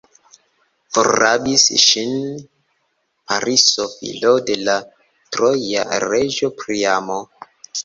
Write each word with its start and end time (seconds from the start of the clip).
Forrabis 0.95 1.65
ŝin 1.83 2.15
Pariso, 2.47 3.87
filo 3.99 4.33
de 4.49 4.57
la 4.71 4.81
troja 5.37 5.87
reĝo 6.09 6.53
Priamo. 6.65 7.23